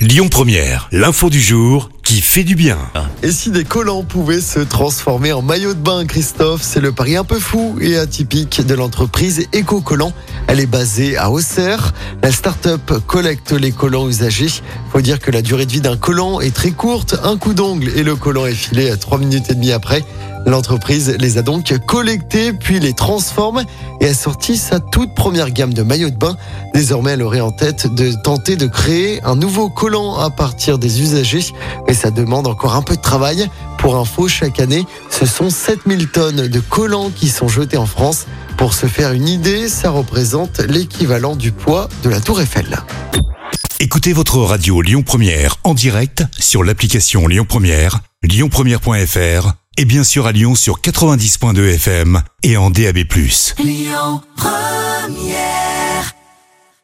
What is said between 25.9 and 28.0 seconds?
de bain. Désormais, elle aurait en tête